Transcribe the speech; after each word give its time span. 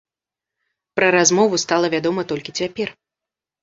Пра 1.01 1.07
размову 1.17 1.61
стала 1.67 1.95
вядома 1.97 2.21
толькі 2.35 2.59
цяпер. 2.61 2.87